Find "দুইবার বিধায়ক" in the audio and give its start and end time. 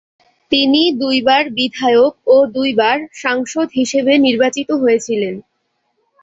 1.01-2.13